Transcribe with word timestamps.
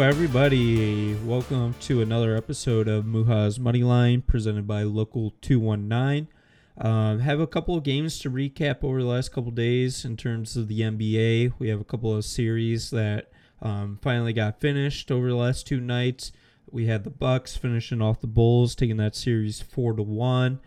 everybody. 0.00 1.14
Welcome 1.24 1.74
to 1.82 2.02
another 2.02 2.34
episode 2.34 2.88
of 2.88 3.04
Muha's 3.04 3.56
Moneyline 3.56 4.26
presented 4.26 4.66
by 4.66 4.82
Local 4.82 5.32
219. 5.42 6.26
Um, 6.78 7.20
have 7.20 7.38
a 7.38 7.46
couple 7.46 7.76
of 7.76 7.84
games 7.84 8.18
to 8.18 8.30
recap 8.30 8.82
over 8.82 9.00
the 9.00 9.08
last 9.08 9.30
couple 9.30 9.52
days 9.52 10.04
in 10.04 10.16
terms 10.16 10.56
of 10.56 10.66
the 10.66 10.80
NBA. 10.80 11.52
We 11.60 11.68
have 11.68 11.80
a 11.80 11.84
couple 11.84 12.16
of 12.16 12.24
series 12.24 12.90
that 12.90 13.30
um, 13.62 14.00
finally 14.02 14.32
got 14.32 14.60
finished 14.60 15.12
over 15.12 15.28
the 15.28 15.36
last 15.36 15.68
two 15.68 15.80
nights. 15.80 16.32
We 16.68 16.86
had 16.86 17.04
the 17.04 17.10
Bucks 17.10 17.56
finishing 17.56 18.02
off 18.02 18.20
the 18.20 18.26
Bulls, 18.26 18.74
taking 18.74 18.96
that 18.96 19.14
series 19.14 19.62
four 19.62 19.92
to 19.92 20.02
one. 20.02 20.58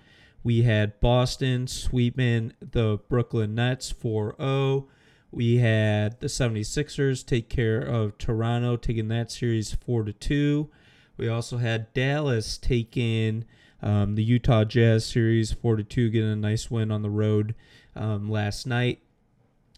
We 0.43 0.61
had 0.61 1.01
Boston 1.01 1.67
sweeping 1.67 2.53
the 2.61 2.99
Brooklyn 3.09 3.55
Nets 3.55 3.91
4-0. 3.91 4.87
We 5.31 5.57
had 5.57 6.19
the 6.19 6.27
76ers 6.27 7.25
take 7.25 7.49
care 7.49 7.79
of 7.79 8.17
Toronto, 8.17 8.77
taking 8.77 9.09
that 9.09 9.31
series 9.31 9.73
4 9.73 10.03
to 10.03 10.13
2. 10.13 10.69
We 11.17 11.27
also 11.27 11.57
had 11.57 11.93
Dallas 11.93 12.57
taking 12.57 13.45
um, 13.81 14.15
the 14.15 14.23
Utah 14.23 14.63
Jazz 14.63 15.05
series 15.05 15.51
4 15.51 15.77
to 15.77 15.83
2, 15.83 16.09
getting 16.09 16.31
a 16.31 16.35
nice 16.35 16.71
win 16.71 16.91
on 16.91 17.01
the 17.03 17.09
road 17.09 17.53
um, 17.95 18.29
last 18.29 18.65
night. 18.65 19.01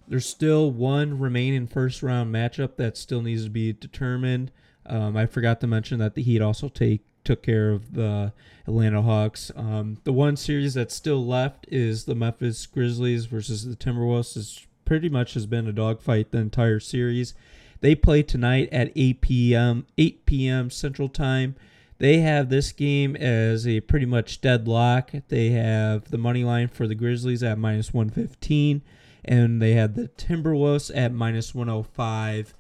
There's 0.08 0.26
still 0.26 0.72
one 0.72 1.20
remaining 1.20 1.68
first 1.68 2.02
round 2.02 2.34
matchup 2.34 2.76
that 2.78 2.98
still 2.98 3.22
needs 3.22 3.46
to 3.46 3.50
be 3.50 3.74
determined. 3.74 4.52
Um, 4.86 5.16
I 5.16 5.26
forgot 5.26 5.62
to 5.62 5.68
mention 5.68 6.00
that 6.00 6.16
the 6.16 6.24
Heat 6.24 6.42
also 6.42 6.70
take 6.70 7.02
took 7.24 7.44
care 7.44 7.72
of 7.72 7.94
the 7.94 8.34
Atlanta 8.68 9.02
Hawks. 9.02 9.52
Um, 9.56 9.98
the 10.04 10.14
one 10.14 10.36
series 10.36 10.74
that's 10.74 10.96
still 10.96 11.26
left 11.26 11.68
is 11.70 12.06
the 12.06 12.16
Memphis 12.16 12.66
Grizzlies 12.66 13.26
versus 13.26 13.64
the 13.64 13.76
Timberwolves. 13.76 14.36
It's 14.36 14.66
pretty 14.86 15.10
much 15.10 15.34
has 15.34 15.46
been 15.46 15.68
a 15.68 15.74
dogfight 15.74 16.32
the 16.32 16.38
entire 16.38 16.80
series. 16.80 17.34
They 17.82 17.96
play 17.96 18.24
tonight 18.24 18.70
at 18.72 18.92
8 18.96 19.22
p.m. 19.22 19.88
8 19.98 20.26
p.m. 20.26 20.70
Central 20.70 21.10
Time. 21.10 21.56
They 21.98 22.20
have 22.20 22.50
this 22.50 22.72
game 22.72 23.16
as 23.16 23.68
a 23.68 23.82
pretty 23.82 24.08
much 24.08 24.42
deadlock. 24.42 25.12
They 25.28 25.50
have 25.50 26.10
the 26.10 26.18
money 26.18 26.44
line 26.44 26.68
for 26.68 26.88
the 26.88 26.96
Grizzlies 26.96 27.44
at 27.44 27.60
minus 27.60 27.94
115, 27.94 28.82
and 29.24 29.62
they 29.62 29.74
have 29.74 29.96
the 29.96 30.08
Timberwolves 30.08 30.92
at 30.96 31.14
minus 31.14 31.54
105 31.54 32.56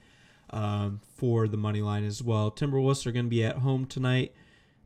um, 0.52 1.02
for 1.16 1.48
the 1.48 1.58
money 1.58 1.82
line 1.82 2.04
as 2.04 2.22
well. 2.22 2.52
Timberwolves 2.52 3.06
are 3.08 3.12
going 3.12 3.26
to 3.26 3.32
be 3.32 3.44
at 3.44 3.58
home 3.58 3.86
tonight. 3.86 4.34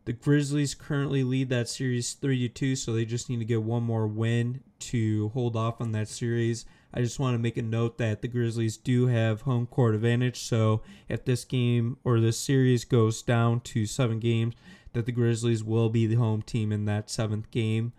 The 0.06 0.14
Grizzlies 0.14 0.76
currently 0.76 1.24
lead 1.24 1.50
that 1.50 1.68
series 1.68 2.14
3 2.14 2.48
to 2.48 2.54
2, 2.54 2.76
so 2.76 2.94
they 2.94 3.06
just 3.06 3.30
need 3.30 3.40
to 3.40 3.46
get 3.46 3.64
one 3.64 3.84
more 3.84 4.08
win 4.08 4.62
to 4.80 5.30
hold 5.30 5.56
off 5.56 5.82
on 5.82 5.92
that 5.94 6.08
series. 6.08 6.66
I 6.94 7.02
just 7.02 7.20
want 7.20 7.36
to 7.36 7.40
make 7.40 7.58
a 7.58 7.62
note 7.62 7.98
that 7.98 8.22
the 8.22 8.28
Grizzlies 8.28 8.78
do 8.78 9.08
have 9.08 9.42
home 9.42 9.68
court 9.68 9.96
advantage. 9.96 10.40
So 10.40 10.82
if 11.10 11.26
this 11.26 11.44
game 11.44 11.98
or 12.04 12.20
this 12.20 12.40
series 12.40 12.86
goes 12.86 13.22
down 13.22 13.60
to 13.62 13.86
seven 13.86 14.20
games, 14.20 14.56
that 14.94 15.06
the 15.06 15.12
Grizzlies 15.12 15.64
will 15.64 15.90
be 15.90 16.08
the 16.08 16.16
home 16.16 16.42
team 16.42 16.72
in 16.72 16.86
that 16.86 17.10
seventh 17.10 17.52
game. 17.52 17.92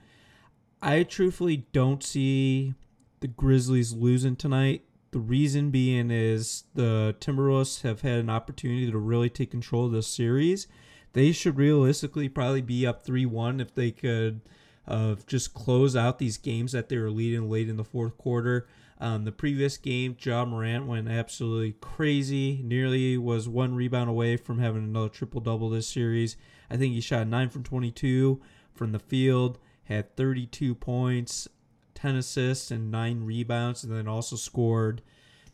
I 0.81 1.03
truthfully 1.03 1.67
don't 1.73 2.03
see 2.03 2.75
the 3.21 3.29
Grizzlies 3.29 3.93
losing 3.93 4.37
tonight. 4.37 4.83
The 5.11 5.19
reason 5.19 5.71
being 5.71 6.11
is 6.11 6.65
the 6.75 7.15
Timberwolves 7.21 7.83
have 7.83 8.01
had 8.01 8.19
an 8.19 8.31
opportunity 8.31 8.91
to 8.91 8.99
really 8.99 9.31
take 9.31 9.51
control 9.51 9.87
of 9.87 9.93
this 9.93 10.07
series. 10.07 10.67
They 11.13 11.33
should 11.33 11.57
realistically 11.57 12.29
probably 12.29 12.61
be 12.61 12.87
up 12.87 13.05
3 13.05 13.27
1 13.27 13.61
if 13.61 13.75
they 13.75 13.91
could 13.91 14.41
uh, 14.89 15.17
just 15.27 15.55
close 15.55 15.97
out 15.97 16.19
these 16.19 16.39
games 16.39 16.73
that 16.73 16.89
they 16.89 16.99
were 16.99 17.11
leading 17.11 17.51
late 17.51 17.69
in 17.69 17.77
the 17.77 17.85
fourth 17.85 18.17
quarter. 18.17 18.67
Um, 18.99 19.25
the 19.25 19.33
previous 19.33 19.77
game, 19.77 20.17
Ja 20.21 20.45
Morant 20.45 20.87
went 20.87 21.09
absolutely 21.09 21.73
crazy. 21.81 22.63
Nearly 22.65 23.19
was 23.19 23.49
one 23.49 23.75
rebound 23.75 24.09
away 24.09 24.37
from 24.37 24.59
having 24.59 24.85
another 24.85 25.09
triple 25.09 25.41
double 25.41 25.69
this 25.69 25.89
series. 25.89 26.37
I 26.71 26.77
think 26.77 26.95
he 26.95 27.01
shot 27.01 27.27
9 27.27 27.51
from 27.51 27.63
22 27.63 28.41
from 28.75 28.93
the 28.93 28.99
field, 28.99 29.59
had 29.85 30.17
32 30.17 30.75
points, 30.75 31.47
10 31.95 32.17
assists, 32.17 32.71
and 32.71 32.91
9 32.91 33.25
rebounds, 33.25 33.85
and 33.85 33.95
then 33.95 34.09
also 34.09 34.37
scored 34.37 35.03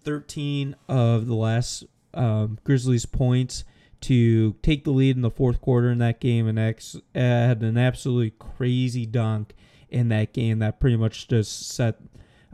13 0.05 0.77
of 0.89 1.27
the 1.27 1.35
last 1.35 1.85
um, 2.15 2.59
Grizzlies 2.65 3.07
points 3.07 3.65
to 4.03 4.55
take 4.63 4.85
the 4.85 4.91
lead 4.91 5.17
in 5.17 5.23
the 5.23 5.31
fourth 5.31 5.61
quarter 5.61 5.91
in 5.91 5.99
that 5.99 6.21
game 6.21 6.47
and 6.47 6.59
ex- 6.59 7.01
had 7.15 7.63
an 7.63 7.79
absolutely 7.79 8.31
crazy 8.31 9.07
dunk 9.07 9.55
in 9.89 10.09
that 10.09 10.33
game 10.33 10.59
that 10.59 10.81
pretty 10.81 10.97
much 10.97 11.29
just 11.29 11.69
set 11.69 11.99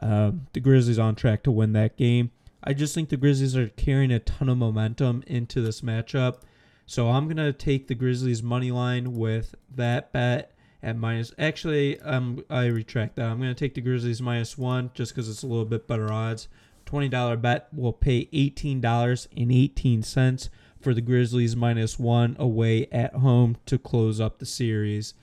uh, 0.00 0.32
the 0.52 0.60
Grizzlies 0.60 0.98
on 0.98 1.14
track 1.14 1.42
to 1.44 1.50
win 1.50 1.72
that 1.72 1.96
game. 1.96 2.30
I 2.62 2.74
just 2.74 2.94
think 2.94 3.08
the 3.08 3.16
Grizzlies 3.16 3.56
are 3.56 3.68
carrying 3.68 4.10
a 4.10 4.18
ton 4.18 4.48
of 4.48 4.58
momentum 4.58 5.22
into 5.26 5.60
this 5.60 5.80
matchup. 5.80 6.40
So 6.86 7.10
I'm 7.10 7.24
going 7.24 7.36
to 7.36 7.52
take 7.52 7.86
the 7.86 7.94
Grizzlies 7.94 8.42
money 8.42 8.70
line 8.70 9.14
with 9.14 9.54
that 9.74 10.12
bet 10.12 10.54
at 10.82 10.96
minus. 10.96 11.32
Actually, 11.38 12.00
um, 12.00 12.44
I 12.50 12.66
retract 12.66 13.16
that. 13.16 13.26
I'm 13.26 13.38
going 13.38 13.54
to 13.54 13.58
take 13.58 13.74
the 13.74 13.80
Grizzlies 13.80 14.22
minus 14.22 14.58
one 14.58 14.90
just 14.94 15.14
because 15.14 15.28
it's 15.28 15.42
a 15.42 15.46
little 15.46 15.64
bit 15.64 15.86
better 15.86 16.12
odds. 16.12 16.48
$20 16.86 17.40
bet 17.40 17.68
will 17.72 17.92
pay 17.92 18.26
$18.18 18.32 20.48
for 20.80 20.94
the 20.94 21.00
Grizzlies 21.00 21.56
minus 21.56 21.98
one 21.98 22.36
away 22.38 22.86
at 22.92 23.14
home 23.14 23.56
to 23.66 23.78
close 23.78 24.20
up 24.20 24.38
the 24.38 24.46
series. 24.46 25.14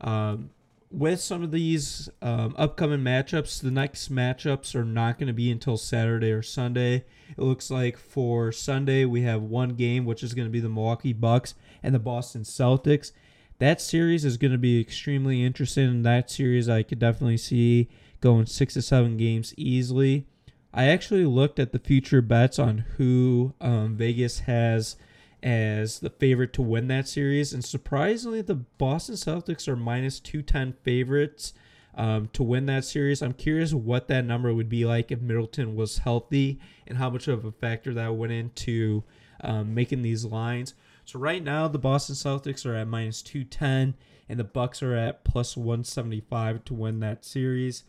Um, 0.00 0.50
with 0.90 1.20
some 1.20 1.42
of 1.42 1.50
these 1.50 2.10
um, 2.20 2.54
upcoming 2.58 3.00
matchups, 3.00 3.62
the 3.62 3.70
next 3.70 4.12
matchups 4.12 4.74
are 4.74 4.84
not 4.84 5.18
going 5.18 5.28
to 5.28 5.32
be 5.32 5.50
until 5.50 5.76
Saturday 5.76 6.30
or 6.30 6.42
Sunday. 6.42 7.04
It 7.30 7.38
looks 7.42 7.70
like 7.70 7.96
for 7.96 8.52
Sunday 8.52 9.06
we 9.06 9.22
have 9.22 9.42
one 9.42 9.70
game, 9.70 10.04
which 10.04 10.22
is 10.22 10.34
going 10.34 10.46
to 10.46 10.52
be 10.52 10.60
the 10.60 10.68
Milwaukee 10.68 11.14
Bucks 11.14 11.54
and 11.82 11.94
the 11.94 11.98
Boston 11.98 12.42
Celtics. 12.42 13.12
That 13.58 13.80
series 13.80 14.24
is 14.24 14.36
going 14.36 14.52
to 14.52 14.58
be 14.58 14.80
extremely 14.80 15.42
interesting. 15.42 15.88
In 15.88 16.02
that 16.02 16.30
series, 16.30 16.68
I 16.68 16.82
could 16.82 16.98
definitely 16.98 17.38
see 17.38 17.88
going 18.20 18.46
six 18.46 18.74
to 18.74 18.82
seven 18.82 19.16
games 19.16 19.54
easily. 19.56 20.26
I 20.74 20.84
actually 20.84 21.24
looked 21.24 21.58
at 21.58 21.72
the 21.72 21.78
future 21.78 22.22
bets 22.22 22.58
on 22.58 22.78
who 22.96 23.54
um, 23.60 23.96
Vegas 23.96 24.40
has 24.40 24.96
as 25.42 25.98
the 25.98 26.10
favorite 26.10 26.52
to 26.54 26.62
win 26.62 26.88
that 26.88 27.08
series. 27.08 27.52
And 27.52 27.64
surprisingly, 27.64 28.42
the 28.42 28.54
Boston 28.54 29.16
Celtics 29.16 29.68
are 29.68 29.76
minus 29.76 30.20
210 30.20 30.74
favorites 30.82 31.52
um, 31.94 32.28
to 32.32 32.42
win 32.42 32.66
that 32.66 32.84
series. 32.84 33.22
I'm 33.22 33.34
curious 33.34 33.74
what 33.74 34.08
that 34.08 34.24
number 34.24 34.54
would 34.54 34.68
be 34.68 34.84
like 34.84 35.10
if 35.10 35.20
Middleton 35.20 35.74
was 35.74 35.98
healthy 35.98 36.60
and 36.86 36.98
how 36.98 37.10
much 37.10 37.28
of 37.28 37.44
a 37.44 37.52
factor 37.52 37.92
that 37.94 38.14
went 38.14 38.32
into 38.32 39.04
um, 39.42 39.74
making 39.74 40.02
these 40.02 40.24
lines. 40.24 40.74
So 41.04 41.18
right 41.18 41.42
now, 41.42 41.68
the 41.68 41.78
Boston 41.78 42.14
Celtics 42.14 42.64
are 42.64 42.76
at 42.76 42.88
minus 42.88 43.20
210 43.22 43.94
and 44.28 44.38
the 44.38 44.44
Bucks 44.44 44.82
are 44.82 44.94
at 44.94 45.24
plus 45.24 45.56
175 45.56 46.64
to 46.64 46.74
win 46.74 47.00
that 47.00 47.24
series. 47.24 47.82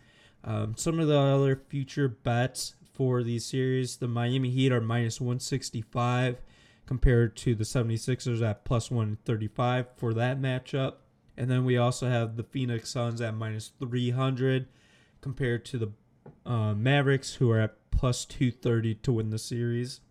Um, 0.44 0.76
some 0.78 1.00
of 1.00 1.08
the 1.08 1.18
other 1.18 1.56
future 1.56 2.08
bets 2.10 2.76
for 2.94 3.24
these 3.24 3.46
series, 3.46 3.98
the 3.98 4.08
Miami 4.08 4.50
Heat 4.50 4.72
are 4.72 4.82
minus 4.82 5.22
165 5.22 6.38
compared 6.86 7.36
to 7.38 7.56
the 7.56 7.64
76ers 7.64 8.42
at 8.42 8.66
plus 8.66 8.92
135 8.92 9.88
for 9.96 10.14
that 10.14 10.40
matchup. 10.42 10.96
And 11.38 11.50
then 11.50 11.66
we 11.66 11.78
also 11.78 12.08
have 12.08 12.36
the 12.36 12.44
Phoenix 12.44 12.92
Suns 12.92 13.22
at 13.22 13.34
minus 13.34 13.72
300 13.80 14.68
compared 15.22 15.66
to 15.66 15.78
the 15.78 15.92
uh, 16.46 16.74
Mavericks, 16.74 17.36
who 17.36 17.50
are 17.50 17.60
at 17.60 17.78
plus 17.92 18.26
230 18.26 18.96
to 18.96 19.14
win 19.14 19.30
the 19.30 19.40
series. 19.40 20.02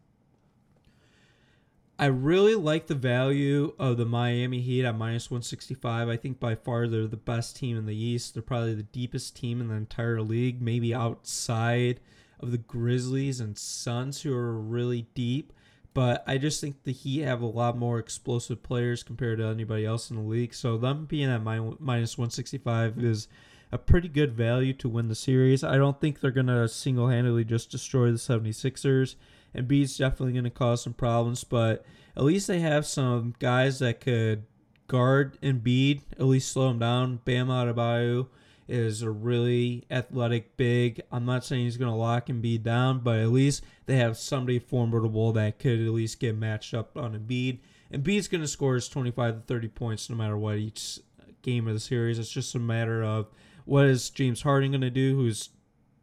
I 2.02 2.06
really 2.06 2.56
like 2.56 2.88
the 2.88 2.96
value 2.96 3.74
of 3.78 3.96
the 3.96 4.04
Miami 4.04 4.60
Heat 4.60 4.84
at 4.84 4.98
minus 4.98 5.30
165. 5.30 6.08
I 6.08 6.16
think 6.16 6.40
by 6.40 6.56
far 6.56 6.88
they're 6.88 7.06
the 7.06 7.16
best 7.16 7.54
team 7.54 7.78
in 7.78 7.86
the 7.86 7.94
East. 7.94 8.34
They're 8.34 8.42
probably 8.42 8.74
the 8.74 8.82
deepest 8.82 9.36
team 9.36 9.60
in 9.60 9.68
the 9.68 9.76
entire 9.76 10.20
league, 10.20 10.60
maybe 10.60 10.92
outside 10.92 12.00
of 12.40 12.50
the 12.50 12.58
Grizzlies 12.58 13.38
and 13.38 13.56
Suns, 13.56 14.22
who 14.22 14.34
are 14.34 14.58
really 14.58 15.06
deep. 15.14 15.52
But 15.94 16.24
I 16.26 16.38
just 16.38 16.60
think 16.60 16.82
the 16.82 16.92
Heat 16.92 17.22
have 17.22 17.40
a 17.40 17.46
lot 17.46 17.78
more 17.78 18.00
explosive 18.00 18.64
players 18.64 19.04
compared 19.04 19.38
to 19.38 19.46
anybody 19.46 19.86
else 19.86 20.10
in 20.10 20.16
the 20.16 20.22
league. 20.22 20.54
So 20.54 20.76
them 20.76 21.04
being 21.04 21.30
at 21.30 21.44
minus 21.44 22.18
165 22.18 22.98
is 22.98 23.28
a 23.72 23.78
pretty 23.78 24.08
good 24.08 24.34
value 24.34 24.74
to 24.74 24.88
win 24.88 25.08
the 25.08 25.14
series. 25.14 25.64
I 25.64 25.76
don't 25.76 25.98
think 25.98 26.20
they're 26.20 26.30
going 26.30 26.46
to 26.46 26.68
single 26.68 27.08
handedly 27.08 27.44
just 27.44 27.70
destroy 27.70 28.10
the 28.10 28.18
76ers. 28.18 29.16
And 29.54 29.68
definitely 29.68 30.32
going 30.32 30.44
to 30.44 30.50
cause 30.50 30.82
some 30.82 30.94
problems, 30.94 31.44
but 31.44 31.84
at 32.16 32.24
least 32.24 32.46
they 32.46 32.60
have 32.60 32.86
some 32.86 33.34
guys 33.38 33.80
that 33.80 34.00
could 34.00 34.44
guard 34.86 35.38
Embiid, 35.42 36.02
at 36.12 36.24
least 36.24 36.52
slow 36.52 36.70
him 36.70 36.78
down. 36.78 37.20
Bam 37.24 37.48
Adebayo 37.48 38.28
is 38.66 39.02
a 39.02 39.10
really 39.10 39.84
athletic 39.90 40.56
big. 40.56 41.02
I'm 41.10 41.26
not 41.26 41.44
saying 41.44 41.64
he's 41.64 41.76
going 41.76 41.90
to 41.90 41.96
lock 41.96 42.28
Embiid 42.28 42.62
down, 42.62 43.00
but 43.00 43.18
at 43.18 43.28
least 43.28 43.62
they 43.86 43.96
have 43.96 44.16
somebody 44.16 44.58
formidable 44.58 45.32
that 45.32 45.58
could 45.58 45.80
at 45.80 45.92
least 45.92 46.20
get 46.20 46.36
matched 46.36 46.72
up 46.72 46.96
on 46.96 47.12
Embiid. 47.12 47.58
Embiid's 47.92 48.28
going 48.28 48.40
to 48.40 48.48
score 48.48 48.74
his 48.74 48.88
25 48.88 49.34
to 49.34 49.40
30 49.42 49.68
points 49.68 50.08
no 50.08 50.16
matter 50.16 50.38
what 50.38 50.56
each 50.56 50.98
game 51.42 51.68
of 51.68 51.74
the 51.74 51.80
series. 51.80 52.18
It's 52.18 52.30
just 52.30 52.54
a 52.54 52.58
matter 52.58 53.02
of 53.02 53.26
what 53.64 53.86
is 53.86 54.10
James 54.10 54.42
Harden 54.42 54.72
going 54.72 54.80
to 54.80 54.90
do, 54.90 55.16
who's 55.16 55.50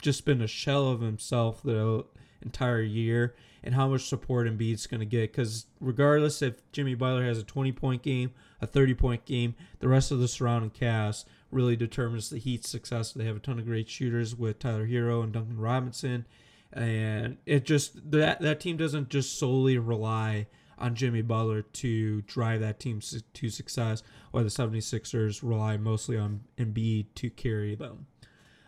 just 0.01 0.25
been 0.25 0.41
a 0.41 0.47
shell 0.47 0.87
of 0.89 1.01
himself 1.01 1.61
the 1.61 2.05
entire 2.41 2.81
year. 2.81 3.35
and 3.63 3.75
how 3.75 3.87
much 3.87 4.07
support 4.07 4.47
Embiid's 4.47 4.87
going 4.87 4.99
to 4.99 5.05
get. 5.05 5.31
Because 5.31 5.65
regardless 5.79 6.41
if 6.41 6.69
Jimmy 6.71 6.95
Butler 6.95 7.25
has 7.25 7.37
a 7.37 7.43
20 7.43 7.71
point 7.73 8.01
game, 8.01 8.31
a 8.61 8.67
30 8.67 8.93
point 8.93 9.25
game, 9.25 9.55
the 9.79 9.87
rest 9.87 10.11
of 10.11 10.19
the 10.19 10.27
surrounding 10.27 10.69
cast 10.69 11.27
really 11.51 11.75
determines 11.75 12.29
the 12.29 12.37
Heat's 12.37 12.69
success. 12.69 13.11
They 13.11 13.25
have 13.25 13.37
a 13.37 13.39
ton 13.39 13.59
of 13.59 13.65
great 13.65 13.89
shooters 13.89 14.35
with 14.35 14.59
Tyler 14.59 14.87
Herro 14.87 15.23
and 15.23 15.33
Duncan 15.33 15.59
Robinson. 15.59 16.25
And 16.71 17.37
it 17.45 17.65
just 17.65 18.11
that 18.11 18.41
that 18.41 18.59
team 18.59 18.77
doesn't 18.77 19.09
just 19.09 19.39
solely 19.39 19.77
rely 19.77 20.47
on 20.79 20.95
Jimmy 20.95 21.21
Butler 21.21 21.61
to 21.61 22.21
drive 22.23 22.61
that 22.61 22.79
team 22.79 23.01
to 23.33 23.49
success, 23.49 24.01
while 24.31 24.43
the 24.43 24.49
76ers 24.49 25.43
rely 25.43 25.77
mostly 25.77 26.17
on 26.17 26.41
Embiid 26.57 27.07
to 27.15 27.29
carry 27.29 27.75
them. 27.75 28.07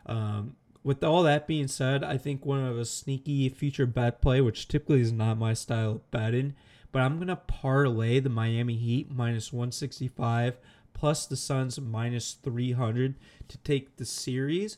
Um, 0.06 0.56
with 0.84 1.04
all 1.04 1.24
that 1.24 1.48
being 1.48 1.68
said, 1.68 2.04
I 2.04 2.18
think 2.18 2.46
one 2.46 2.64
of 2.64 2.78
a 2.78 2.86
sneaky 2.86 3.48
future 3.50 3.86
bet 3.86 4.22
play, 4.22 4.42
which 4.42 4.68
typically 4.68 5.02
is 5.02 5.12
not 5.12 5.38
my 5.38 5.54
style 5.54 5.92
of 5.92 6.12
betting, 6.12 6.56
but 6.92 7.02
I'm 7.02 7.20
gonna 7.20 7.36
parlay 7.36 8.20
the 8.20 8.30
Miami 8.30 8.76
Heat 8.76 9.12
minus 9.12 9.54
165 9.54 10.58
plus 10.94 11.26
the 11.26 11.38
Suns 11.38 11.80
minus 11.80 12.34
300 12.34 13.16
to 13.48 13.58
take 13.60 13.98
the 13.98 14.06
series. 14.06 14.78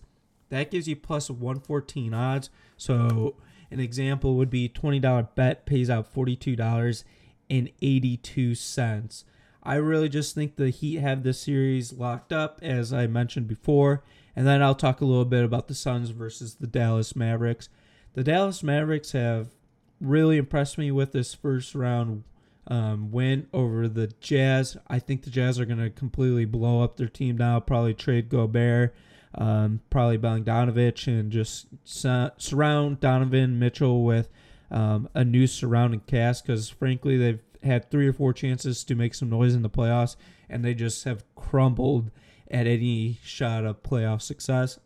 That 0.49 0.71
gives 0.71 0.87
you 0.87 0.95
plus 0.95 1.29
114 1.29 2.13
odds. 2.13 2.49
So 2.77 3.35
an 3.71 3.79
example 3.79 4.35
would 4.35 4.49
be 4.49 4.69
$20 4.69 5.29
bet 5.35 5.65
pays 5.65 5.89
out 5.89 6.07
$42.82. 7.61 9.23
I 9.63 9.75
really 9.75 10.09
just 10.09 10.35
think 10.35 10.55
the 10.55 10.69
Heat 10.69 10.97
have 10.97 11.23
this 11.23 11.39
series 11.39 11.93
locked 11.93 12.33
up, 12.33 12.59
as 12.61 12.91
I 12.91 13.07
mentioned 13.07 13.47
before. 13.47 14.03
And 14.35 14.45
then 14.45 14.61
I'll 14.61 14.75
talk 14.75 14.99
a 14.99 15.05
little 15.05 15.25
bit 15.25 15.45
about 15.45 15.67
the 15.67 15.75
Suns 15.75 16.09
versus 16.09 16.55
the 16.55 16.67
Dallas 16.67 17.15
Mavericks. 17.15 17.69
The 18.13 18.23
Dallas 18.23 18.61
Mavericks 18.61 19.13
have 19.13 19.49
really 20.01 20.37
impressed 20.37 20.77
me 20.77 20.91
with 20.91 21.13
this 21.13 21.33
first 21.33 21.75
round 21.75 22.23
um, 22.67 23.11
win 23.11 23.47
over 23.53 23.87
the 23.87 24.07
Jazz. 24.19 24.77
I 24.87 24.99
think 24.99 25.23
the 25.23 25.29
Jazz 25.29 25.59
are 25.59 25.65
going 25.65 25.79
to 25.79 25.89
completely 25.89 26.45
blow 26.45 26.83
up 26.83 26.97
their 26.97 27.07
team 27.07 27.37
now, 27.37 27.59
probably 27.59 27.93
trade 27.93 28.29
Gobert, 28.29 28.93
um, 29.35 29.81
probably 29.89 30.17
Bogdanovich, 30.17 31.07
and 31.07 31.31
just 31.31 31.67
su- 31.83 32.31
surround 32.37 32.99
Donovan 32.99 33.59
Mitchell 33.59 34.03
with 34.03 34.29
um, 34.73 35.07
a 35.13 35.23
new 35.23 35.47
surrounding 35.47 36.01
cast 36.01 36.45
because, 36.45 36.69
frankly, 36.69 37.15
they've 37.17 37.41
had 37.63 37.89
three 37.89 38.07
or 38.07 38.13
four 38.13 38.33
chances 38.33 38.83
to 38.83 38.95
make 38.95 39.13
some 39.13 39.29
noise 39.29 39.53
in 39.53 39.61
the 39.61 39.69
playoffs, 39.69 40.15
and 40.49 40.65
they 40.65 40.73
just 40.73 41.03
have 41.05 41.23
crumbled 41.35 42.11
at 42.49 42.67
any 42.67 43.19
shot 43.23 43.65
of 43.65 43.83
playoff 43.83 44.21
success. 44.21 44.79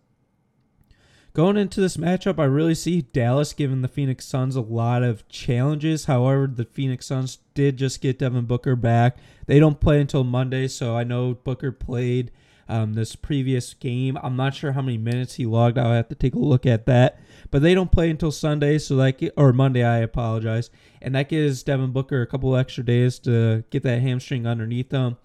Going 1.33 1.57
into 1.57 1.79
this 1.79 1.97
matchup, 1.97 2.39
I 2.39 2.45
really 2.45 2.73
see 2.73 3.01
Dallas 3.01 3.53
giving 3.53 3.81
the 3.81 3.87
Phoenix 3.87 4.25
Suns 4.25 4.55
a 4.55 4.61
lot 4.61 5.03
of 5.03 5.27
challenges. 5.29 6.05
However, 6.05 6.47
the 6.47 6.65
Phoenix 6.65 7.05
Suns 7.05 7.37
did 7.53 7.77
just 7.77 8.01
get 8.01 8.19
Devin 8.19 8.45
Booker 8.45 8.75
back. 8.75 9.17
They 9.45 9.59
don't 9.59 9.79
play 9.79 10.01
until 10.01 10.23
Monday, 10.23 10.67
so 10.67 10.97
I 10.97 11.03
know 11.03 11.35
Booker 11.35 11.71
played 11.71 12.31
um, 12.69 12.93
this 12.93 13.15
previous 13.15 13.73
game. 13.73 14.17
I'm 14.21 14.35
not 14.35 14.53
sure 14.53 14.73
how 14.73 14.81
many 14.81 14.97
minutes 14.97 15.35
he 15.35 15.45
logged. 15.45 15.77
I'll 15.77 15.91
have 15.91 16.09
to 16.09 16.15
take 16.15 16.35
a 16.35 16.39
look 16.39 16.65
at 16.65 16.85
that. 16.85 17.19
But 17.49 17.61
they 17.61 17.73
don't 17.73 17.91
play 17.91 18.09
until 18.09 18.31
Sunday, 18.31 18.77
so 18.77 18.95
like 18.95 19.23
or 19.37 19.53
Monday. 19.53 19.83
I 19.83 19.97
apologize, 19.97 20.69
and 21.01 21.15
that 21.15 21.29
gives 21.29 21.63
Devin 21.63 21.91
Booker 21.91 22.21
a 22.21 22.27
couple 22.27 22.55
extra 22.55 22.83
days 22.83 23.19
to 23.19 23.63
get 23.69 23.83
that 23.83 24.01
hamstring 24.01 24.45
underneath 24.45 24.91
him. 24.91 25.17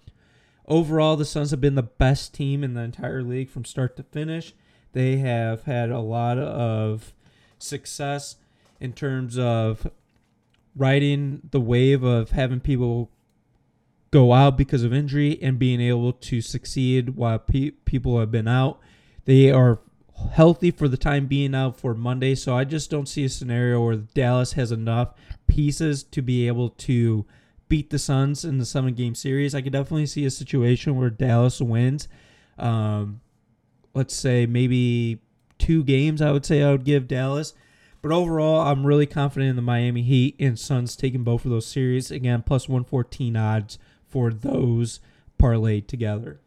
Overall, 0.67 1.17
the 1.17 1.25
Suns 1.25 1.51
have 1.51 1.59
been 1.59 1.75
the 1.75 1.83
best 1.83 2.33
team 2.33 2.63
in 2.63 2.73
the 2.73 2.81
entire 2.81 3.21
league 3.21 3.49
from 3.49 3.65
start 3.65 3.97
to 3.97 4.03
finish. 4.03 4.53
They 4.93 5.17
have 5.17 5.63
had 5.63 5.89
a 5.89 5.99
lot 5.99 6.37
of 6.37 7.13
success 7.57 8.37
in 8.79 8.93
terms 8.93 9.37
of 9.37 9.87
riding 10.75 11.41
the 11.51 11.59
wave 11.59 12.03
of 12.03 12.31
having 12.31 12.59
people 12.59 13.11
go 14.13 14.31
out 14.31 14.55
because 14.55 14.83
of 14.83 14.93
injury 14.93 15.39
and 15.41 15.57
being 15.57 15.81
able 15.81 16.13
to 16.13 16.39
succeed 16.39 17.15
while 17.15 17.39
pe- 17.39 17.71
people 17.71 18.19
have 18.19 18.29
been 18.29 18.47
out. 18.47 18.79
They 19.25 19.49
are 19.49 19.79
healthy 20.33 20.69
for 20.69 20.87
the 20.87 20.97
time 20.97 21.25
being 21.25 21.55
out 21.55 21.79
for 21.79 21.95
Monday, 21.95 22.35
so 22.35 22.55
I 22.55 22.63
just 22.63 22.91
don't 22.91 23.09
see 23.09 23.25
a 23.25 23.29
scenario 23.29 23.83
where 23.83 23.95
Dallas 23.95 24.53
has 24.53 24.71
enough 24.71 25.15
pieces 25.47 26.03
to 26.03 26.21
be 26.21 26.47
able 26.47 26.69
to 26.69 27.25
beat 27.69 27.89
the 27.89 27.97
Suns 27.97 28.45
in 28.45 28.59
the 28.59 28.67
seven 28.67 28.93
game 28.93 29.15
series. 29.15 29.55
I 29.55 29.63
could 29.63 29.73
definitely 29.73 30.05
see 30.05 30.25
a 30.25 30.29
situation 30.29 30.95
where 30.95 31.09
Dallas 31.09 31.59
wins. 31.59 32.07
Um, 32.59 33.19
let's 33.95 34.15
say 34.15 34.45
maybe 34.45 35.23
two 35.57 35.83
games, 35.83 36.21
I 36.21 36.31
would 36.31 36.45
say 36.45 36.61
I 36.61 36.71
would 36.71 36.85
give 36.85 37.07
Dallas. 37.07 37.55
But 38.03 38.11
overall, 38.11 38.61
I'm 38.61 38.85
really 38.85 39.07
confident 39.07 39.49
in 39.49 39.55
the 39.55 39.63
Miami 39.63 40.03
Heat 40.03 40.35
and 40.39 40.59
Suns 40.59 40.95
taking 40.95 41.23
both 41.23 41.45
of 41.45 41.51
those 41.51 41.65
series. 41.65 42.11
Again, 42.11 42.43
plus 42.45 42.69
114 42.69 43.35
odds 43.35 43.79
for 44.13 44.31
those 44.31 44.99
parlayed 45.41 45.87
together. 45.87 46.39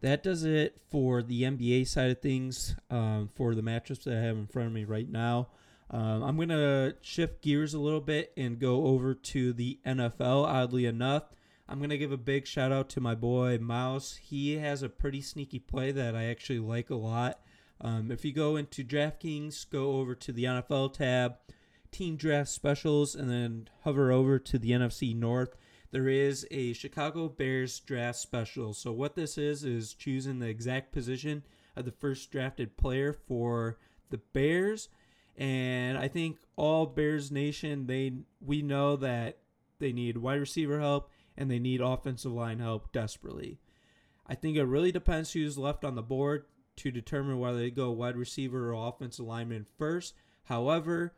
That 0.00 0.24
does 0.24 0.42
it 0.42 0.80
for 0.90 1.22
the 1.22 1.44
NBA 1.44 1.86
side 1.86 2.10
of 2.10 2.20
things 2.20 2.74
um, 2.90 3.30
for 3.36 3.54
the 3.54 3.62
matchups 3.62 4.02
that 4.02 4.18
I 4.18 4.20
have 4.20 4.36
in 4.36 4.48
front 4.48 4.66
of 4.66 4.74
me 4.74 4.84
right 4.84 5.08
now. 5.08 5.46
Um, 5.90 6.24
I'm 6.24 6.36
to 6.48 6.96
shift 7.02 7.40
gears 7.40 7.72
a 7.72 7.78
little 7.78 8.00
bit 8.00 8.32
and 8.36 8.58
go 8.58 8.86
over 8.86 9.14
to 9.14 9.52
the 9.52 9.78
NFL, 9.86 10.44
oddly 10.44 10.86
enough. 10.86 11.22
I'm 11.68 11.78
to 11.88 11.96
give 11.96 12.10
a 12.10 12.16
big 12.16 12.48
shout 12.48 12.72
out 12.72 12.88
to 12.90 13.00
my 13.00 13.14
boy 13.14 13.58
Mouse. 13.58 14.16
He 14.16 14.56
has 14.58 14.82
a 14.82 14.88
pretty 14.88 15.20
sneaky 15.20 15.60
play 15.60 15.92
that 15.92 16.16
I 16.16 16.24
actually 16.24 16.58
like 16.58 16.90
a 16.90 16.96
lot. 16.96 17.38
Um, 17.80 18.10
if 18.10 18.24
you 18.24 18.32
go 18.32 18.56
into 18.56 18.82
DraftKings, 18.82 19.70
go 19.70 19.98
over 20.00 20.16
to 20.16 20.32
the 20.32 20.44
NFL 20.44 20.94
tab, 20.94 21.36
team 21.92 22.16
draft 22.16 22.48
specials, 22.48 23.14
and 23.14 23.30
then 23.30 23.68
hover 23.84 24.10
over 24.10 24.40
to 24.40 24.58
the 24.58 24.72
NFC 24.72 25.14
North. 25.14 25.56
There 25.94 26.08
is 26.08 26.44
a 26.50 26.72
Chicago 26.72 27.28
Bears 27.28 27.78
draft 27.78 28.18
special. 28.18 28.74
So, 28.74 28.90
what 28.90 29.14
this 29.14 29.38
is, 29.38 29.62
is 29.62 29.94
choosing 29.94 30.40
the 30.40 30.48
exact 30.48 30.90
position 30.90 31.44
of 31.76 31.84
the 31.84 31.92
first 31.92 32.32
drafted 32.32 32.76
player 32.76 33.12
for 33.12 33.78
the 34.10 34.18
Bears 34.18 34.88
and 35.36 35.96
I 35.96 36.08
think 36.08 36.38
all 36.56 36.86
Bears 36.86 37.30
Nation 37.30 37.86
they 37.86 38.12
we 38.40 38.60
know 38.60 38.96
that 38.96 39.38
they 39.78 39.92
need 39.92 40.18
wide 40.18 40.40
receiver 40.40 40.80
help 40.80 41.10
and 41.36 41.48
they 41.48 41.60
need 41.60 41.80
offensive 41.80 42.32
line 42.32 42.58
help 42.58 42.90
desperately. 42.90 43.60
I 44.26 44.34
think 44.34 44.56
it 44.56 44.64
really 44.64 44.90
depends 44.90 45.32
who's 45.32 45.56
left 45.56 45.84
on 45.84 45.94
the 45.94 46.02
board 46.02 46.46
to 46.76 46.90
determine 46.90 47.38
whether 47.38 47.58
they 47.58 47.70
go 47.70 47.92
wide 47.92 48.16
receiver 48.16 48.74
or 48.74 48.88
offensive 48.88 49.26
lineman 49.26 49.64
first. 49.78 50.14
However, 50.44 51.14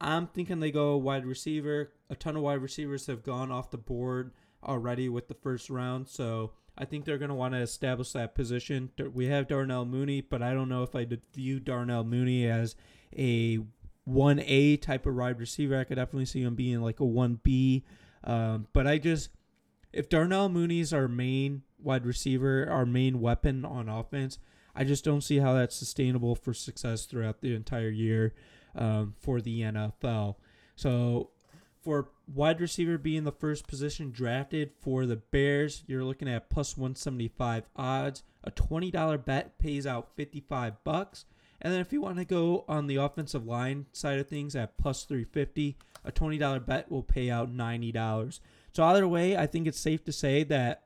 I'm 0.00 0.26
thinking 0.26 0.60
they 0.60 0.70
go 0.70 0.96
wide 0.96 1.26
receiver. 1.26 1.92
A 2.08 2.14
ton 2.14 2.36
of 2.36 2.42
wide 2.42 2.62
receivers 2.62 3.06
have 3.06 3.22
gone 3.22 3.50
off 3.50 3.70
the 3.70 3.78
board 3.78 4.32
already 4.64 5.08
with 5.08 5.28
the 5.28 5.34
first 5.34 5.68
round, 5.70 6.08
so 6.08 6.52
I 6.76 6.84
think 6.84 7.04
they're 7.04 7.18
going 7.18 7.30
to 7.30 7.34
want 7.34 7.54
to 7.54 7.60
establish 7.60 8.12
that 8.12 8.34
position. 8.34 8.90
We 9.12 9.26
have 9.26 9.48
Darnell 9.48 9.84
Mooney, 9.84 10.22
but 10.22 10.42
I 10.42 10.54
don't 10.54 10.68
know 10.68 10.82
if 10.82 10.94
I 10.94 11.06
view 11.34 11.60
Darnell 11.60 12.04
Mooney 12.04 12.46
as 12.46 12.74
a 13.16 13.58
1A 14.08 14.80
type 14.80 15.04
of 15.06 15.14
wide 15.14 15.38
receiver. 15.38 15.78
I 15.78 15.84
could 15.84 15.96
definitely 15.96 16.26
see 16.26 16.42
him 16.42 16.54
being 16.54 16.80
like 16.80 17.00
a 17.00 17.04
1B. 17.04 17.82
Um, 18.24 18.66
but 18.72 18.86
I 18.86 18.98
just, 18.98 19.30
if 19.92 20.08
Darnell 20.08 20.48
Mooney's 20.48 20.92
our 20.92 21.08
main 21.08 21.62
wide 21.78 22.06
receiver, 22.06 22.66
our 22.70 22.86
main 22.86 23.20
weapon 23.20 23.64
on 23.64 23.88
offense, 23.88 24.38
I 24.74 24.84
just 24.84 25.04
don't 25.04 25.22
see 25.22 25.38
how 25.38 25.52
that's 25.54 25.76
sustainable 25.76 26.34
for 26.34 26.54
success 26.54 27.04
throughout 27.04 27.40
the 27.40 27.54
entire 27.54 27.90
year 27.90 28.32
um, 28.74 29.14
for 29.18 29.40
the 29.40 29.62
NFL. 29.62 30.36
So 30.76 31.30
for 31.82 32.08
wide 32.32 32.60
receiver 32.60 32.98
being 32.98 33.24
the 33.24 33.32
first 33.32 33.66
position 33.66 34.10
drafted 34.10 34.72
for 34.80 35.06
the 35.06 35.16
Bears, 35.16 35.82
you're 35.86 36.04
looking 36.04 36.28
at 36.28 36.50
plus 36.50 36.76
175 36.76 37.64
odds. 37.76 38.22
A 38.44 38.50
$20 38.50 39.24
bet 39.24 39.58
pays 39.58 39.86
out 39.86 40.14
55 40.16 40.82
bucks. 40.84 41.24
And 41.60 41.72
then 41.72 41.80
if 41.80 41.92
you 41.92 42.00
want 42.00 42.16
to 42.18 42.24
go 42.24 42.64
on 42.68 42.86
the 42.86 42.96
offensive 42.96 43.46
line 43.46 43.86
side 43.92 44.18
of 44.18 44.28
things 44.28 44.56
at 44.56 44.78
plus 44.78 45.04
350, 45.04 45.76
a 46.04 46.12
$20 46.12 46.66
bet 46.66 46.90
will 46.90 47.02
pay 47.02 47.30
out 47.30 47.54
$90. 47.54 48.40
So 48.72 48.84
either 48.84 49.06
way, 49.06 49.36
I 49.36 49.46
think 49.46 49.66
it's 49.66 49.80
safe 49.80 50.04
to 50.04 50.12
say 50.12 50.42
that 50.44 50.84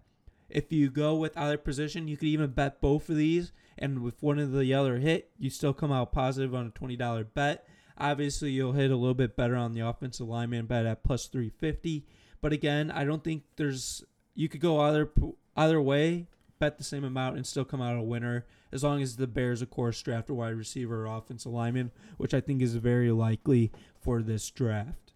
if 0.48 0.72
you 0.72 0.90
go 0.90 1.14
with 1.14 1.36
either 1.36 1.58
position, 1.58 2.08
you 2.08 2.16
could 2.16 2.28
even 2.28 2.50
bet 2.50 2.80
both 2.80 3.08
of 3.08 3.16
these. 3.16 3.52
And 3.78 4.02
with 4.02 4.22
one 4.22 4.38
of 4.38 4.52
the 4.52 4.74
other 4.74 4.98
hit, 4.98 5.30
you 5.38 5.50
still 5.50 5.72
come 5.72 5.92
out 5.92 6.12
positive 6.12 6.54
on 6.54 6.66
a 6.66 6.70
$20 6.70 7.26
bet. 7.34 7.66
Obviously, 7.98 8.50
you'll 8.50 8.72
hit 8.72 8.90
a 8.90 8.96
little 8.96 9.14
bit 9.14 9.36
better 9.36 9.56
on 9.56 9.72
the 9.72 9.80
offensive 9.80 10.28
lineman 10.28 10.66
bet 10.66 10.86
at 10.86 11.04
plus 11.04 11.26
350. 11.26 12.04
But 12.40 12.52
again, 12.52 12.90
I 12.90 13.04
don't 13.04 13.22
think 13.22 13.44
there's 13.56 14.04
you 14.34 14.48
could 14.48 14.60
go 14.60 14.80
either 14.80 15.10
either 15.56 15.80
way, 15.80 16.26
bet 16.58 16.78
the 16.78 16.84
same 16.84 17.04
amount 17.04 17.36
and 17.36 17.46
still 17.46 17.64
come 17.64 17.80
out 17.80 17.96
a 17.96 18.02
winner 18.02 18.46
as 18.72 18.82
long 18.82 19.00
as 19.00 19.16
the 19.16 19.28
Bears, 19.28 19.62
of 19.62 19.70
course, 19.70 20.02
draft 20.02 20.28
a 20.30 20.34
wide 20.34 20.56
receiver 20.56 21.06
or 21.06 21.16
offensive 21.16 21.52
lineman, 21.52 21.92
which 22.16 22.34
I 22.34 22.40
think 22.40 22.60
is 22.60 22.74
very 22.74 23.12
likely 23.12 23.70
for 24.00 24.20
this 24.20 24.50
draft. 24.50 25.12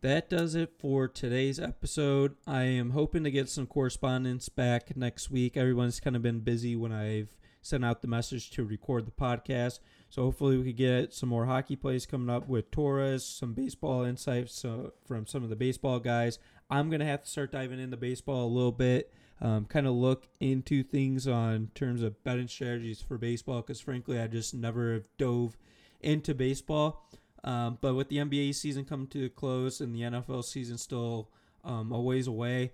that 0.00 0.28
does 0.28 0.54
it 0.54 0.72
for 0.78 1.08
today's 1.08 1.58
episode. 1.58 2.34
I 2.46 2.62
am 2.64 2.90
hoping 2.90 3.24
to 3.24 3.30
get 3.30 3.48
some 3.48 3.66
correspondence 3.66 4.48
back 4.50 4.96
next 4.96 5.30
week. 5.30 5.56
Everyone's 5.56 5.98
kind 6.00 6.14
of 6.16 6.22
been 6.22 6.40
busy 6.40 6.76
when 6.76 6.92
I've 6.92 7.36
sent 7.64 7.82
out 7.82 8.02
the 8.02 8.08
message 8.08 8.50
to 8.50 8.62
record 8.62 9.06
the 9.06 9.10
podcast. 9.10 9.78
So 10.10 10.22
hopefully 10.22 10.58
we 10.58 10.64
could 10.64 10.76
get 10.76 11.14
some 11.14 11.30
more 11.30 11.46
hockey 11.46 11.76
plays 11.76 12.04
coming 12.04 12.28
up 12.28 12.46
with 12.46 12.70
Torres, 12.70 13.24
some 13.24 13.54
baseball 13.54 14.04
insights 14.04 14.64
uh, 14.66 14.90
from 15.06 15.26
some 15.26 15.42
of 15.42 15.48
the 15.48 15.56
baseball 15.56 15.98
guys. 15.98 16.38
I'm 16.68 16.90
gonna 16.90 17.06
have 17.06 17.22
to 17.22 17.28
start 17.28 17.52
diving 17.52 17.80
into 17.80 17.96
baseball 17.96 18.46
a 18.46 18.52
little 18.54 18.70
bit, 18.70 19.10
um, 19.40 19.64
kind 19.64 19.86
of 19.86 19.94
look 19.94 20.28
into 20.40 20.82
things 20.82 21.26
on 21.26 21.70
terms 21.74 22.02
of 22.02 22.22
betting 22.22 22.48
strategies 22.48 23.00
for 23.00 23.16
baseball 23.16 23.62
because 23.62 23.80
frankly 23.80 24.20
I 24.20 24.26
just 24.26 24.52
never 24.52 24.92
have 24.92 25.08
dove 25.16 25.56
into 26.02 26.34
baseball. 26.34 27.08
Um, 27.44 27.78
but 27.80 27.94
with 27.94 28.10
the 28.10 28.18
NBA 28.18 28.54
season 28.54 28.84
coming 28.84 29.06
to 29.08 29.24
a 29.24 29.30
close 29.30 29.80
and 29.80 29.94
the 29.94 30.02
NFL 30.02 30.44
season 30.44 30.76
still 30.76 31.30
um, 31.64 31.92
a 31.92 32.00
ways 32.00 32.26
away, 32.26 32.72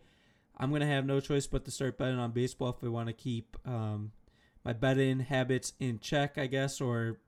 I'm 0.59 0.73
gonna 0.73 0.87
have 0.87 1.07
no 1.07 1.21
choice 1.21 1.47
but 1.47 1.65
to 1.65 1.71
start 1.71 1.97
betting 1.97 2.19
on 2.19 2.33
baseball 2.33 2.71
if 2.71 2.85
I 2.85 2.89
want 2.89 3.07
to 3.07 3.13
keep 3.13 3.57
um, 3.65 4.11
my 4.65 4.73
betting 4.73 5.21
habits 5.21 5.73
in 5.81 5.99
check, 5.99 6.39
I 6.39 6.47
guess, 6.47 6.81
or 6.81 7.19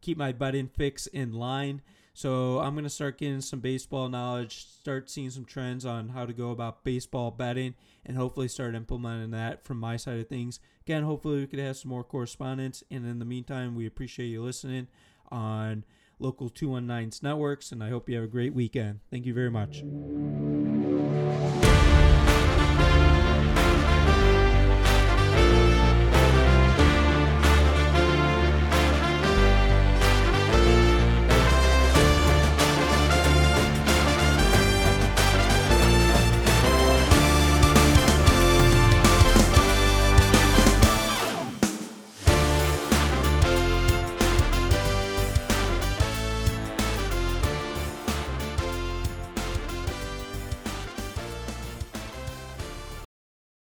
keep 0.00 0.18
my 0.18 0.32
betting 0.32 0.68
fix 0.68 1.06
in 1.06 1.32
line. 1.32 1.82
So 2.14 2.58
I'm 2.58 2.74
gonna 2.74 2.90
start 2.90 3.18
getting 3.18 3.40
some 3.40 3.60
baseball 3.60 4.08
knowledge, 4.08 4.66
start 4.66 5.08
seeing 5.08 5.30
some 5.30 5.46
trends 5.46 5.86
on 5.86 6.10
how 6.10 6.26
to 6.26 6.32
go 6.34 6.50
about 6.50 6.84
baseball 6.84 7.30
betting, 7.30 7.74
and 8.04 8.16
hopefully 8.16 8.48
start 8.48 8.74
implementing 8.74 9.30
that 9.30 9.64
from 9.64 9.78
my 9.78 9.96
side 9.96 10.18
of 10.18 10.28
things. 10.28 10.60
Again, 10.82 11.04
hopefully 11.04 11.40
we 11.40 11.46
could 11.46 11.58
have 11.58 11.78
some 11.78 11.88
more 11.88 12.04
correspondence. 12.04 12.82
And 12.90 13.06
in 13.06 13.18
the 13.18 13.24
meantime, 13.24 13.74
we 13.74 13.86
appreciate 13.86 14.26
you 14.26 14.42
listening 14.42 14.88
on 15.30 15.84
local 16.18 16.50
219's 16.50 17.22
networks, 17.22 17.72
and 17.72 17.82
I 17.82 17.88
hope 17.88 18.08
you 18.08 18.16
have 18.16 18.24
a 18.24 18.28
great 18.28 18.52
weekend. 18.52 19.00
Thank 19.10 19.24
you 19.24 19.32
very 19.32 19.50
much. 19.50 19.82